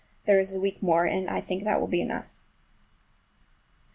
[0.25, 2.43] There is a week more, and I think that will be enough.